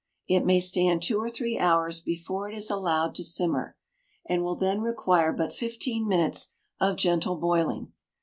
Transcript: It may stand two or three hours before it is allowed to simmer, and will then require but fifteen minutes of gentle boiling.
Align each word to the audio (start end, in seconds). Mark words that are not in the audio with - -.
It 0.27 0.43
may 0.43 0.59
stand 0.59 1.03
two 1.03 1.19
or 1.19 1.29
three 1.29 1.59
hours 1.59 2.01
before 2.01 2.49
it 2.49 2.55
is 2.57 2.71
allowed 2.71 3.13
to 3.13 3.23
simmer, 3.23 3.75
and 4.25 4.43
will 4.43 4.55
then 4.55 4.81
require 4.81 5.31
but 5.31 5.53
fifteen 5.53 6.07
minutes 6.07 6.53
of 6.79 6.95
gentle 6.97 7.35
boiling. 7.35 7.91